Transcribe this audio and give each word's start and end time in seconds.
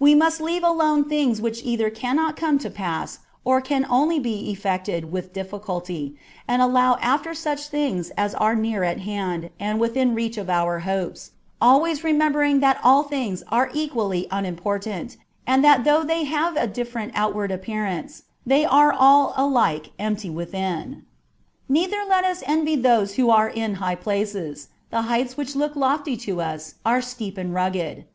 We 0.00 0.16
must 0.16 0.40
leave 0.40 0.64
alone 0.64 1.04
things 1.08 1.40
which 1.40 1.62
either 1.62 1.90
cannot 1.90 2.34
come 2.34 2.58
to 2.58 2.68
pass 2.68 3.20
or 3.44 3.60
can 3.60 3.86
only 3.88 4.18
be 4.18 4.50
effected 4.50 5.12
with 5.12 5.32
difficulty, 5.32 6.16
and 6.48 6.60
follow 6.60 6.96
after 7.00 7.34
such 7.34 7.68
things 7.68 8.10
as 8.16 8.34
are 8.34 8.56
near 8.56 8.82
at 8.82 9.02
hand 9.02 9.50
and 9.60 9.78
within 9.78 10.12
reach 10.16 10.36
of 10.36 10.50
our 10.50 10.80
hopes, 10.80 11.30
always 11.60 12.02
remembering 12.02 12.58
that 12.58 12.80
all 12.82 13.04
things 13.04 13.44
are 13.48 13.70
equally 13.72 14.26
unimportant, 14.32 15.16
and 15.46 15.62
that 15.64 15.84
though 15.84 16.02
they 16.02 16.24
have 16.24 16.56
a 16.56 16.66
different 16.66 17.12
outward 17.14 17.52
appearance, 17.52 18.24
they 18.44 18.64
are 18.64 18.92
all 18.92 19.34
alike 19.36 19.92
empty 20.00 20.30
within. 20.30 21.04
Neither 21.68 21.98
let 22.08 22.24
us 22.24 22.42
envy 22.44 22.74
those 22.74 23.14
who 23.14 23.30
are 23.30 23.48
in 23.48 23.74
high 23.74 23.94
places: 23.94 24.66
the 24.90 25.02
heights 25.02 25.36
which 25.36 25.54
look 25.54 25.76
lofty 25.76 26.16
to 26.26 26.40
us 26.40 26.74
are 26.84 27.00
steep 27.00 27.38
and 27.38 27.54
rugged. 27.54 28.06